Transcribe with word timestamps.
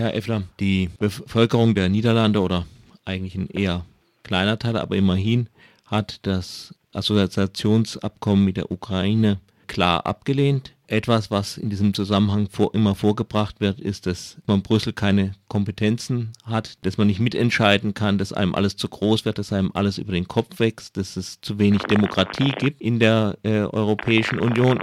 Herr 0.00 0.14
Effler, 0.14 0.44
die 0.58 0.88
Bevölkerung 0.98 1.74
der 1.74 1.90
Niederlande 1.90 2.40
oder 2.40 2.66
eigentlich 3.04 3.34
ein 3.34 3.48
eher 3.48 3.84
kleiner 4.22 4.58
Teil, 4.58 4.78
aber 4.78 4.96
immerhin 4.96 5.48
hat 5.84 6.20
das 6.22 6.74
Assoziationsabkommen 6.92 8.44
mit 8.44 8.56
der 8.56 8.72
Ukraine 8.72 9.40
klar 9.66 10.06
abgelehnt. 10.06 10.72
Etwas, 10.86 11.30
was 11.30 11.58
in 11.58 11.68
diesem 11.68 11.92
Zusammenhang 11.92 12.48
vor, 12.50 12.74
immer 12.74 12.94
vorgebracht 12.94 13.60
wird, 13.60 13.78
ist, 13.78 14.06
dass 14.06 14.38
man 14.46 14.62
Brüssel 14.62 14.92
keine 14.94 15.32
Kompetenzen 15.48 16.32
hat, 16.44 16.84
dass 16.84 16.96
man 16.96 17.06
nicht 17.06 17.20
mitentscheiden 17.20 17.92
kann, 17.92 18.16
dass 18.16 18.32
einem 18.32 18.54
alles 18.54 18.76
zu 18.76 18.88
groß 18.88 19.26
wird, 19.26 19.38
dass 19.38 19.52
einem 19.52 19.70
alles 19.74 19.98
über 19.98 20.12
den 20.12 20.26
Kopf 20.26 20.58
wächst, 20.60 20.96
dass 20.96 21.16
es 21.16 21.42
zu 21.42 21.58
wenig 21.58 21.82
Demokratie 21.82 22.52
gibt 22.58 22.80
in 22.80 22.98
der 22.98 23.36
äh, 23.42 23.60
Europäischen 23.60 24.40
Union. 24.40 24.82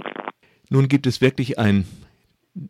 Nun 0.70 0.88
gibt 0.88 1.06
es 1.06 1.20
wirklich 1.20 1.58
ein 1.58 1.86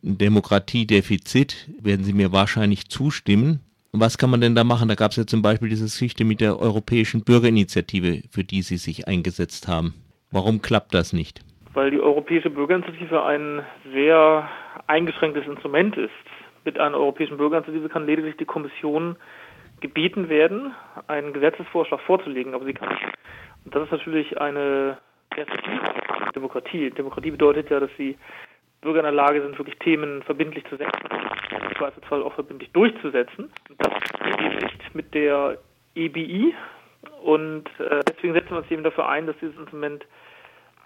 Demokratiedefizit, 0.03 1.69
werden 1.81 2.05
Sie 2.05 2.13
mir 2.13 2.33
wahrscheinlich 2.33 2.89
zustimmen. 2.89 3.61
Was 3.93 4.19
kann 4.19 4.31
man 4.31 4.41
denn 4.41 4.55
da 4.55 4.65
machen? 4.65 4.89
Da 4.89 4.95
gab 4.95 5.13
es 5.13 5.17
ja 5.17 5.27
zum 5.27 5.43
Beispiel 5.43 5.69
diese 5.69 5.85
Geschichte 5.85 6.25
mit 6.25 6.41
der 6.41 6.59
Europäischen 6.59 7.25
Bürgerinitiative, 7.25 8.23
für 8.31 8.45
die 8.45 8.63
Sie 8.63 8.77
sich 8.77 9.09
eingesetzt 9.09 9.67
haben. 9.67 9.95
Warum 10.31 10.61
klappt 10.61 10.93
das 10.95 11.13
nicht? 11.13 11.43
weil 11.79 11.93
die 11.93 12.01
Europäische 12.01 12.51
Bürgerinitiative 12.51 13.25
ein 13.25 13.65
sehr 13.93 14.51
eingeschränktes 14.89 15.47
Instrument 15.47 15.97
ist. 15.97 16.11
Mit 16.65 16.77
einer 16.77 16.97
Europäischen 16.97 17.37
Bürgerinitiative 17.37 17.89
kann 17.89 18.05
lediglich 18.05 18.37
die 18.37 18.47
Kommission 18.47 19.15
gebeten 19.81 20.29
werden, 20.29 20.75
einen 21.07 21.33
Gesetzesvorschlag 21.33 22.01
vorzulegen, 22.01 22.55
aber 22.55 22.65
sie 22.65 22.75
kann 22.75 22.89
nicht. 22.89 23.05
Und 23.65 23.77
das 23.77 23.85
ist 23.85 23.93
natürlich 23.93 24.41
eine 24.41 24.99
Demokratie. 26.35 26.91
Demokratie 26.91 27.31
bedeutet 27.31 27.71
ja, 27.71 27.79
dass 27.79 27.91
die 27.97 28.17
Bürger 28.81 29.01
in 29.01 29.05
der 29.05 29.13
Lage 29.13 29.43
sind, 29.43 29.59
wirklich 29.59 29.79
Themen 29.79 30.23
verbindlich 30.23 30.65
zu 30.69 30.77
setzen, 30.77 31.09
im 31.11 31.77
Zweifelsfall 31.77 32.23
auch 32.23 32.35
verbindlich 32.35 32.71
durchzusetzen. 32.73 33.51
Das 33.79 33.93
geht 34.39 34.63
nicht 34.63 34.95
mit 34.95 35.15
der 35.15 35.59
EBI. 35.95 36.55
Und 37.23 37.69
äh, 37.81 38.01
deswegen 38.09 38.35
setzen 38.35 38.51
wir 38.51 38.59
uns 38.59 38.71
eben 38.71 38.85
dafür 38.85 39.09
ein, 39.09 39.27
dass 39.27 39.37
dieses 39.41 39.57
Instrument 39.57 40.05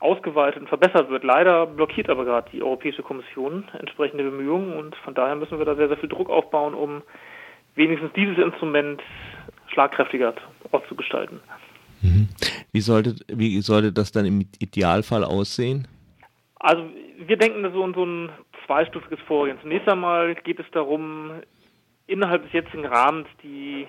ausgeweitet 0.00 0.62
und 0.62 0.68
verbessert 0.68 1.08
wird. 1.10 1.24
Leider 1.24 1.66
blockiert 1.66 2.10
aber 2.10 2.24
gerade 2.24 2.50
die 2.50 2.62
Europäische 2.62 3.02
Kommission 3.02 3.64
entsprechende 3.78 4.24
Bemühungen 4.24 4.74
und 4.74 4.96
von 4.96 5.14
daher 5.14 5.36
müssen 5.36 5.58
wir 5.58 5.64
da 5.64 5.76
sehr, 5.76 5.88
sehr 5.88 5.96
viel 5.96 6.08
Druck 6.08 6.28
aufbauen, 6.28 6.74
um 6.74 7.02
wenigstens 7.74 8.12
dieses 8.14 8.36
Instrument 8.38 9.00
schlagkräftiger 9.68 10.34
auszugestalten. 10.72 11.40
Mhm. 12.02 12.28
Wie, 12.72 12.80
sollte, 12.80 13.14
wie 13.28 13.60
sollte 13.60 13.92
das 13.92 14.12
dann 14.12 14.26
im 14.26 14.40
Idealfall 14.58 15.24
aussehen? 15.24 15.86
Also 16.56 16.82
wir 17.26 17.36
denken 17.36 17.62
so, 17.72 17.92
so 17.92 18.04
ein 18.04 18.30
zweistufiges 18.66 19.20
Vorgehen. 19.26 19.58
Zunächst 19.62 19.88
einmal 19.88 20.34
geht 20.34 20.60
es 20.60 20.70
darum, 20.72 21.42
innerhalb 22.06 22.42
des 22.42 22.52
jetzigen 22.52 22.86
Rahmens 22.86 23.28
die 23.42 23.86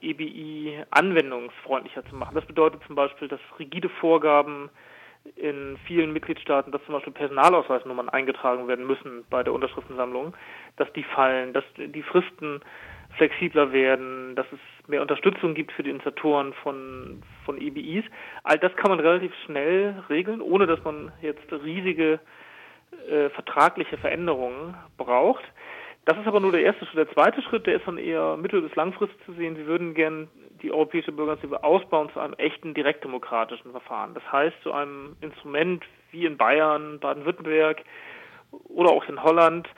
EBI 0.00 0.84
anwendungsfreundlicher 0.90 2.04
zu 2.06 2.16
machen. 2.16 2.34
Das 2.34 2.44
bedeutet 2.46 2.82
zum 2.86 2.96
Beispiel, 2.96 3.28
dass 3.28 3.40
rigide 3.58 3.88
Vorgaben 3.88 4.70
in 5.36 5.78
vielen 5.86 6.12
Mitgliedstaaten, 6.12 6.72
dass 6.72 6.84
zum 6.84 6.94
Beispiel 6.94 7.12
Personalausweisnummern 7.12 8.08
eingetragen 8.08 8.66
werden 8.66 8.86
müssen 8.86 9.24
bei 9.30 9.44
der 9.44 9.52
Unterschriftensammlung, 9.52 10.34
dass 10.76 10.92
die 10.94 11.04
fallen, 11.04 11.52
dass 11.52 11.64
die 11.76 12.02
Fristen 12.02 12.60
flexibler 13.16 13.72
werden, 13.72 14.34
dass 14.34 14.46
es 14.52 14.88
mehr 14.88 15.02
Unterstützung 15.02 15.54
gibt 15.54 15.70
für 15.72 15.82
die 15.82 15.90
Initiatoren 15.90 16.52
von, 16.54 17.22
von 17.44 17.60
EBIs. 17.60 18.04
All 18.42 18.58
das 18.58 18.74
kann 18.76 18.90
man 18.90 19.00
relativ 19.00 19.32
schnell 19.44 20.02
regeln, 20.08 20.40
ohne 20.40 20.66
dass 20.66 20.82
man 20.82 21.12
jetzt 21.20 21.52
riesige 21.52 22.18
äh, 23.08 23.30
vertragliche 23.30 23.98
Veränderungen 23.98 24.74
braucht. 24.96 25.44
Das 26.04 26.18
ist 26.18 26.26
aber 26.26 26.40
nur 26.40 26.52
der 26.52 26.62
erste 26.62 26.84
Schritt. 26.86 26.98
Der 26.98 27.14
zweite 27.14 27.42
Schritt, 27.42 27.66
der 27.66 27.76
ist 27.76 27.86
dann 27.86 27.98
eher 27.98 28.36
mittel- 28.36 28.62
bis 28.62 28.74
langfristig 28.74 29.24
zu 29.24 29.32
sehen. 29.34 29.54
Sie 29.56 29.66
würden 29.66 29.94
gern 29.94 30.28
die 30.62 30.72
europäische 30.72 31.12
Bürgerinitiative 31.12 31.62
ausbauen 31.62 32.10
zu 32.12 32.20
einem 32.20 32.34
echten 32.34 32.74
direktdemokratischen 32.74 33.70
Verfahren. 33.70 34.14
Das 34.14 34.32
heißt, 34.32 34.56
zu 34.62 34.72
einem 34.72 35.16
Instrument 35.20 35.84
wie 36.10 36.26
in 36.26 36.36
Bayern, 36.36 36.98
Baden-Württemberg 37.00 37.82
oder 38.68 38.90
auch 38.90 39.08
in 39.08 39.22
Holland, 39.22 39.68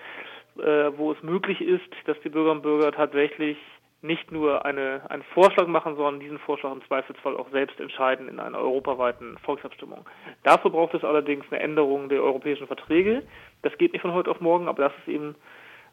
äh, 0.58 0.90
wo 0.96 1.12
es 1.12 1.22
möglich 1.22 1.60
ist, 1.60 1.90
dass 2.06 2.16
die 2.20 2.28
Bürgerinnen 2.28 2.58
und 2.58 2.62
Bürger 2.62 2.92
tatsächlich 2.92 3.58
nicht 4.04 4.30
nur 4.30 4.66
eine, 4.66 5.00
einen 5.10 5.22
Vorschlag 5.32 5.66
machen, 5.66 5.96
sondern 5.96 6.20
diesen 6.20 6.38
Vorschlag 6.38 6.72
im 6.72 6.84
Zweifelsfall 6.86 7.36
auch 7.36 7.50
selbst 7.50 7.80
entscheiden 7.80 8.28
in 8.28 8.38
einer 8.38 8.58
europaweiten 8.58 9.38
Volksabstimmung. 9.38 10.04
Dafür 10.42 10.70
braucht 10.70 10.92
es 10.92 11.02
allerdings 11.02 11.46
eine 11.50 11.60
Änderung 11.60 12.10
der 12.10 12.22
europäischen 12.22 12.66
Verträge. 12.66 13.22
Das 13.62 13.76
geht 13.78 13.94
nicht 13.94 14.02
von 14.02 14.12
heute 14.12 14.30
auf 14.30 14.42
morgen, 14.42 14.68
aber 14.68 14.84
das 14.84 14.92
ist 14.98 15.08
eben 15.08 15.34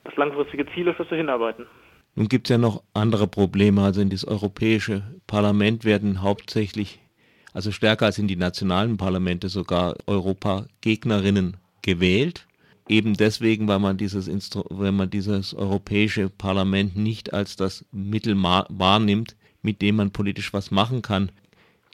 das 0.04 0.16
langfristige 0.18 0.66
Ziel, 0.74 0.90
auf 0.90 0.98
das 0.98 1.10
wir 1.10 1.18
hinarbeiten. 1.18 1.66
Nun 2.16 2.28
gibt 2.28 2.48
es 2.48 2.52
ja 2.52 2.58
noch 2.58 2.84
andere 2.94 3.28
Probleme. 3.28 3.82
Also 3.82 4.02
in 4.02 4.10
das 4.10 4.28
Europäische 4.28 5.04
Parlament 5.26 5.86
werden 5.86 6.22
hauptsächlich, 6.22 7.00
also 7.54 7.72
stärker 7.72 8.08
als 8.08 8.18
in 8.18 8.28
die 8.28 8.36
nationalen 8.36 8.98
Parlamente 8.98 9.48
sogar 9.48 9.96
Europagegnerinnen 10.06 11.56
gewählt. 11.82 12.46
Eben 12.88 13.14
deswegen, 13.14 13.68
weil 13.68 13.80
man 13.80 13.98
dieses 13.98 14.28
Instru 14.28 14.64
wenn 14.70 14.96
man 14.96 15.10
dieses 15.10 15.54
Europäische 15.54 16.30
Parlament 16.30 16.96
nicht 16.96 17.34
als 17.34 17.56
das 17.56 17.86
Mittel 17.92 18.36
wahrnimmt, 18.36 19.36
mit 19.62 19.82
dem 19.82 19.98
man 19.98 20.12
politisch 20.12 20.54
was 20.54 20.72
machen 20.72 21.02
kann. 21.02 21.32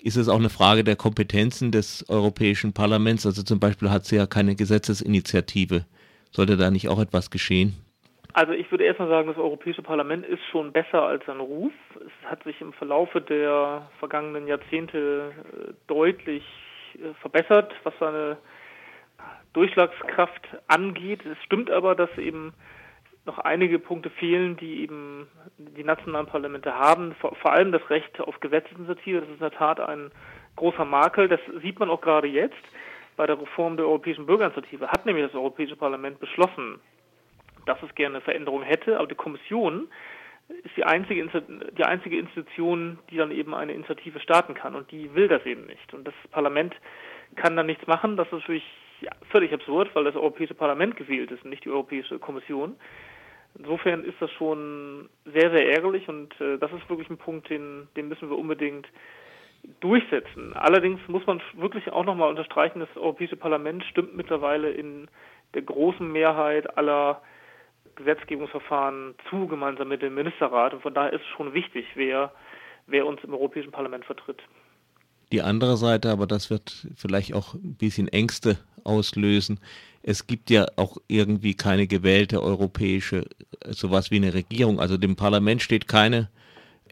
Ist 0.01 0.15
es 0.15 0.29
auch 0.29 0.39
eine 0.39 0.49
Frage 0.49 0.83
der 0.83 0.95
Kompetenzen 0.95 1.71
des 1.71 2.07
Europäischen 2.09 2.73
Parlaments? 2.73 3.25
Also 3.25 3.43
zum 3.43 3.59
Beispiel 3.59 3.89
hat 3.89 4.05
sie 4.05 4.15
ja 4.15 4.27
keine 4.27 4.55
Gesetzesinitiative. 4.55 5.85
Sollte 6.31 6.55
da 6.55 6.69
nicht 6.71 6.87
auch 6.87 6.99
etwas 6.99 7.31
geschehen? 7.31 7.75
Also 8.33 8.53
ich 8.53 8.69
würde 8.69 8.83
erstmal 8.83 9.09
sagen, 9.09 9.27
das 9.27 9.37
Europäische 9.37 9.81
Parlament 9.81 10.25
ist 10.25 10.43
schon 10.51 10.71
besser 10.71 11.01
als 11.01 11.25
sein 11.25 11.39
Ruf. 11.39 11.73
Es 11.95 12.29
hat 12.29 12.43
sich 12.43 12.61
im 12.61 12.71
Verlaufe 12.73 13.19
der 13.19 13.89
vergangenen 13.97 14.45
Jahrzehnte 14.45 15.31
äh, 15.31 15.73
deutlich 15.87 16.43
äh, 16.93 17.15
verbessert, 17.19 17.73
was 17.83 17.95
seine 17.99 18.37
Durchschlagskraft 19.53 20.47
angeht. 20.67 21.25
Es 21.25 21.37
stimmt 21.43 21.71
aber, 21.71 21.95
dass 21.95 22.15
eben 22.17 22.53
noch 23.25 23.39
einige 23.39 23.77
Punkte 23.77 24.09
fehlen, 24.09 24.57
die 24.57 24.81
eben 24.83 25.27
die 25.57 25.83
nationalen 25.83 26.27
Parlamente 26.27 26.73
haben. 26.73 27.13
Vor, 27.19 27.35
vor 27.35 27.51
allem 27.51 27.71
das 27.71 27.87
Recht 27.89 28.19
auf 28.21 28.39
Gesetzesinitiative. 28.39 29.19
Das 29.19 29.29
ist 29.29 29.35
in 29.35 29.39
der 29.39 29.51
Tat 29.51 29.79
ein 29.79 30.11
großer 30.55 30.85
Makel. 30.85 31.27
Das 31.27 31.41
sieht 31.61 31.79
man 31.79 31.89
auch 31.89 32.01
gerade 32.01 32.27
jetzt 32.27 32.55
bei 33.17 33.27
der 33.27 33.39
Reform 33.39 33.77
der 33.77 33.85
Europäischen 33.85 34.25
Bürgerinitiative. 34.25 34.87
Hat 34.87 35.05
nämlich 35.05 35.25
das 35.25 35.35
Europäische 35.35 35.75
Parlament 35.75 36.19
beschlossen, 36.19 36.79
dass 37.65 37.81
es 37.83 37.93
gerne 37.95 38.21
Veränderungen 38.21 38.63
hätte, 38.63 38.97
aber 38.97 39.07
die 39.07 39.15
Kommission 39.15 39.87
ist 40.63 40.77
die 40.77 40.85
einzige, 40.85 41.27
die 41.77 41.83
einzige 41.83 42.17
Institution, 42.17 42.99
die 43.09 43.17
dann 43.17 43.31
eben 43.31 43.53
eine 43.53 43.73
Initiative 43.73 44.19
starten 44.21 44.53
kann 44.53 44.75
und 44.75 44.89
die 44.91 45.13
will 45.13 45.27
das 45.27 45.45
eben 45.45 45.65
nicht. 45.65 45.93
Und 45.93 46.07
das 46.07 46.13
Parlament 46.31 46.73
kann 47.35 47.57
dann 47.57 47.65
nichts 47.65 47.85
machen. 47.85 48.15
Das 48.15 48.27
ist 48.27 48.33
natürlich 48.33 48.63
ja, 49.01 49.11
völlig 49.31 49.53
absurd, 49.53 49.93
weil 49.93 50.03
das 50.03 50.15
Europäische 50.15 50.53
Parlament 50.53 50.95
gewählt 50.95 51.31
ist 51.31 51.43
und 51.43 51.49
nicht 51.51 51.65
die 51.65 51.69
Europäische 51.69 52.19
Kommission. 52.19 52.75
Insofern 53.57 54.03
ist 54.03 54.21
das 54.21 54.31
schon 54.31 55.09
sehr, 55.25 55.49
sehr 55.51 55.71
ärgerlich 55.71 56.07
und 56.07 56.39
äh, 56.41 56.57
das 56.57 56.71
ist 56.71 56.89
wirklich 56.89 57.09
ein 57.09 57.17
Punkt, 57.17 57.49
den, 57.49 57.87
den 57.95 58.07
müssen 58.07 58.29
wir 58.29 58.37
unbedingt 58.37 58.87
durchsetzen. 59.79 60.53
Allerdings 60.53 60.99
muss 61.07 61.25
man 61.25 61.41
wirklich 61.53 61.91
auch 61.91 62.05
nochmal 62.05 62.29
unterstreichen, 62.29 62.79
das 62.79 62.95
Europäische 62.95 63.35
Parlament 63.35 63.83
stimmt 63.85 64.15
mittlerweile 64.15 64.69
in 64.71 65.07
der 65.53 65.63
großen 65.63 66.09
Mehrheit 66.11 66.77
aller 66.77 67.21
Gesetzgebungsverfahren 67.95 69.15
zu, 69.29 69.47
gemeinsam 69.47 69.87
mit 69.87 70.01
dem 70.01 70.13
Ministerrat. 70.15 70.73
Und 70.73 70.81
von 70.83 70.93
daher 70.93 71.13
ist 71.13 71.21
es 71.21 71.27
schon 71.35 71.53
wichtig, 71.53 71.85
wer, 71.95 72.31
wer 72.85 73.05
uns 73.05 73.23
im 73.23 73.33
Europäischen 73.33 73.71
Parlament 73.71 74.05
vertritt. 74.05 74.41
Die 75.31 75.41
andere 75.41 75.77
Seite, 75.77 76.09
aber 76.09 76.27
das 76.27 76.49
wird 76.49 76.87
vielleicht 76.95 77.33
auch 77.33 77.53
ein 77.53 77.75
bisschen 77.75 78.07
Ängste 78.07 78.57
auslösen. 78.83 79.59
Es 80.03 80.27
gibt 80.27 80.49
ja 80.49 80.67
auch 80.77 80.97
irgendwie 81.07 81.53
keine 81.53 81.87
gewählte 81.87 82.41
europäische, 82.41 83.25
sowas 83.69 84.09
wie 84.09 84.15
eine 84.15 84.33
Regierung. 84.33 84.79
Also 84.79 84.95
dem 84.95 85.17
Parlament 85.17 85.61
steht 85.61 85.87
keine 85.87 86.29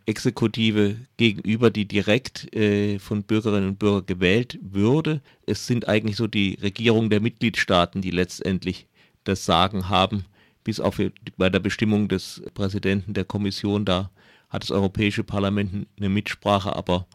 Exekutive 0.06 0.98
gegenüber, 1.18 1.72
die 1.72 1.88
direkt 1.88 2.54
äh, 2.54 3.00
von 3.00 3.24
Bürgerinnen 3.24 3.70
und 3.70 3.80
Bürgern 3.80 4.06
gewählt 4.06 4.60
würde. 4.62 5.22
Es 5.46 5.66
sind 5.66 5.88
eigentlich 5.88 6.18
so 6.18 6.28
die 6.28 6.60
Regierungen 6.62 7.10
der 7.10 7.22
Mitgliedstaaten, 7.22 8.02
die 8.02 8.12
letztendlich 8.12 8.86
das 9.24 9.46
Sagen 9.46 9.90
haben 9.90 10.26
bis 10.66 10.82
auf 10.82 11.00
bei 11.38 11.50
der 11.50 11.60
Bestimmung 11.60 12.10
des 12.10 12.42
Präsidenten 12.54 13.14
der 13.14 13.24
Kommission, 13.24 13.86
da 13.86 14.10
hat 14.50 14.64
das 14.64 14.72
Europäische 14.72 15.24
Parlament 15.24 15.88
eine 15.98 16.10
Mitsprache, 16.10 16.76
aber 16.76 17.08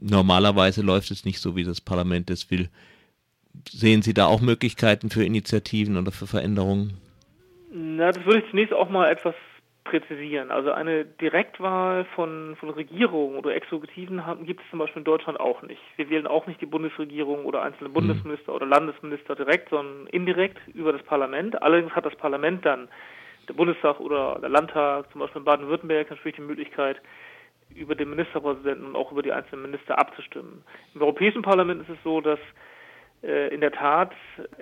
normalerweise 0.00 0.82
läuft 0.82 1.10
es 1.10 1.24
nicht 1.24 1.40
so, 1.40 1.56
wie 1.56 1.64
das 1.64 1.80
Parlament 1.80 2.30
es 2.30 2.50
will. 2.50 2.68
Sehen 3.68 4.02
Sie 4.02 4.14
da 4.14 4.26
auch 4.26 4.40
Möglichkeiten 4.40 5.10
für 5.10 5.24
Initiativen 5.24 5.96
oder 5.96 6.12
für 6.12 6.26
Veränderungen? 6.26 6.98
Na, 7.72 8.10
das 8.10 8.24
würde 8.24 8.40
ich 8.40 8.50
zunächst 8.50 8.72
auch 8.72 8.88
mal 8.88 9.10
etwas 9.10 9.34
präzisieren. 9.84 10.50
Also 10.50 10.72
eine 10.72 11.04
Direktwahl 11.04 12.04
von, 12.14 12.56
von 12.56 12.70
Regierungen 12.70 13.36
oder 13.36 13.54
Exekutiven 13.54 14.22
gibt 14.44 14.60
es 14.62 14.70
zum 14.70 14.78
Beispiel 14.78 15.00
in 15.00 15.04
Deutschland 15.04 15.40
auch 15.40 15.62
nicht. 15.62 15.80
Wir 15.96 16.08
wählen 16.10 16.26
auch 16.26 16.46
nicht 16.46 16.60
die 16.60 16.66
Bundesregierung 16.66 17.44
oder 17.44 17.62
einzelne 17.62 17.88
mhm. 17.88 17.94
Bundesminister 17.94 18.54
oder 18.54 18.66
Landesminister 18.66 19.34
direkt, 19.34 19.70
sondern 19.70 20.06
indirekt 20.08 20.58
über 20.74 20.92
das 20.92 21.02
Parlament. 21.02 21.60
Allerdings 21.62 21.92
hat 21.94 22.06
das 22.06 22.14
Parlament 22.16 22.64
dann 22.64 22.88
der 23.48 23.54
Bundestag 23.54 23.98
oder 24.00 24.38
der 24.40 24.48
Landtag, 24.48 25.10
zum 25.10 25.20
Beispiel 25.20 25.40
in 25.40 25.44
Baden-Württemberg, 25.44 26.10
natürlich 26.10 26.36
die 26.36 26.42
Möglichkeit, 26.42 27.00
über 27.74 27.94
den 27.94 28.10
Ministerpräsidenten 28.10 28.86
und 28.86 28.96
auch 28.96 29.12
über 29.12 29.22
die 29.22 29.32
einzelnen 29.32 29.62
Minister 29.62 29.98
abzustimmen. 29.98 30.64
Im 30.94 31.02
Europäischen 31.02 31.42
Parlament 31.42 31.82
ist 31.82 31.90
es 31.90 32.02
so, 32.04 32.20
dass 32.20 32.38
äh, 33.22 33.54
in 33.54 33.60
der 33.60 33.72
Tat 33.72 34.12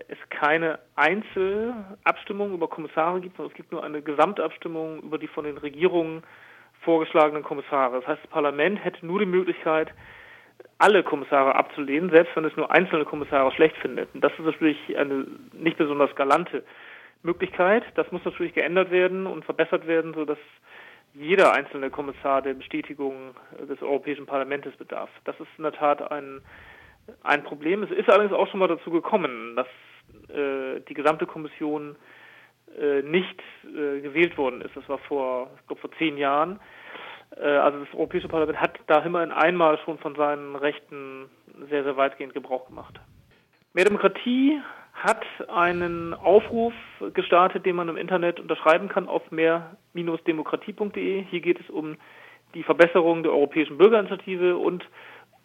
es 0.09 0.19
keine 0.31 0.79
Einzelabstimmung 0.97 2.53
über 2.55 2.69
Kommissare 2.69 3.21
gibt, 3.21 3.37
sondern 3.37 3.53
es 3.53 3.57
gibt 3.57 3.73
nur 3.73 3.85
eine 3.85 4.03
Gesamtabstimmung 4.03 5.03
über 5.03 5.19
die 5.19 5.29
von 5.29 5.45
den 5.45 5.59
Regierungen 5.59 6.23
vorgeschlagenen 6.81 7.43
Kommissare. 7.43 8.01
Das 8.01 8.07
heißt, 8.07 8.23
das 8.23 8.31
Parlament 8.31 8.85
hätte 8.85 9.05
nur 9.07 9.19
die 9.19 9.27
Möglichkeit, 9.27 9.93
alle 10.79 11.03
Kommissare 11.03 11.55
abzulehnen, 11.55 12.11
selbst 12.11 12.35
wenn 12.37 12.45
es 12.45 12.57
nur 12.57 12.71
einzelne 12.71 13.05
Kommissare 13.05 13.53
schlecht 13.53 13.77
findet. 13.79 14.15
Und 14.15 14.23
das 14.23 14.33
ist 14.33 14.45
natürlich 14.45 14.97
eine 14.97 15.27
nicht 15.53 15.77
besonders 15.77 16.15
galante 16.15 16.63
Möglichkeit. 17.23 17.85
Das 17.97 18.11
muss 18.13 18.25
natürlich 18.25 18.55
geändert 18.55 18.91
werden 18.91 19.27
und 19.27 19.45
verbessert 19.45 19.87
werden, 19.87 20.15
sodass 20.15 20.39
jeder 21.15 21.53
einzelne 21.53 21.91
Kommissar 21.91 22.43
der 22.43 22.55
Bestätigung 22.55 23.35
des 23.69 23.81
Europäischen 23.83 24.27
Parlaments 24.27 24.77
bedarf. 24.77 25.11
Das 25.25 25.39
ist 25.41 25.49
in 25.57 25.65
der 25.65 25.73
Tat 25.73 26.11
ein, 26.11 26.41
ein 27.23 27.43
Problem. 27.45 27.83
Es 27.83 27.91
ist 27.91 28.09
allerdings 28.09 28.33
auch 28.33 28.49
schon 28.49 28.61
mal 28.61 28.69
dazu 28.69 28.91
gekommen, 28.91 29.57
dass 29.57 29.67
äh, 30.29 30.81
die 30.89 30.95
gesamte 30.95 31.27
Kommission 31.27 31.97
äh, 32.79 33.03
nicht 33.03 33.41
äh, 33.65 34.01
gewählt 34.01 34.37
worden 34.37 34.61
ist. 34.61 34.77
Das 34.77 34.89
war 34.89 34.99
vor, 34.99 35.51
ich 35.61 35.67
glaube, 35.67 35.81
vor 35.81 35.93
zehn 35.99 36.17
Jahren. 36.17 36.61
Äh, 37.37 37.47
also 37.47 37.85
das 37.85 37.95
Europäische 37.95 38.29
Parlament 38.29 38.61
hat 38.61 38.79
da 38.87 39.01
immerhin 39.01 39.33
einmal 39.33 39.79
schon 39.85 39.99
von 39.99 40.15
seinen 40.15 40.57
Rechten 40.57 41.31
sehr, 41.69 41.85
sehr 41.85 41.97
weitgehend 41.97 42.35
Gebrauch 42.35 42.67
gemacht. 42.67 43.01
Mehr 43.73 43.85
Demokratie 43.85 44.61
hat 44.99 45.25
einen 45.49 46.15
Aufruf 46.15 46.73
gestartet, 47.15 47.65
den 47.67 47.77
man 47.77 47.89
im 47.89 47.97
Internet 47.97 48.41
unterschreiben 48.41 48.89
kann 48.89 49.09
auf 49.09 49.31
mehr-demokratie.de. 49.31 51.25
Hier 51.25 51.41
geht 51.41 51.61
es 51.61 51.71
um 51.71 51.97
die 52.55 52.63
Verbesserung 52.63 53.23
der 53.23 53.33
Europäischen 53.33 53.79
Bürgerinitiative 53.79 54.57
und 54.57 54.85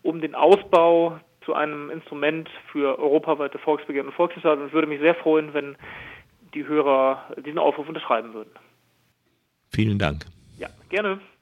um 0.01 0.21
den 0.21 0.35
Ausbau 0.35 1.19
zu 1.45 1.53
einem 1.53 1.89
Instrument 1.89 2.50
für 2.71 2.97
europaweite 3.00 3.59
Volksbegehren 3.59 4.07
und 4.07 4.15
Volksentscheidung. 4.15 4.61
Und 4.61 4.67
ich 4.67 4.73
würde 4.73 4.88
mich 4.88 5.01
sehr 5.01 5.15
freuen, 5.15 5.53
wenn 5.53 5.75
die 6.53 6.65
Hörer 6.65 7.25
diesen 7.45 7.59
Aufruf 7.59 7.88
unterschreiben 7.88 8.33
würden. 8.33 8.51
Vielen 9.69 9.97
Dank. 9.97 10.25
Ja, 10.57 10.69
gerne. 10.89 11.19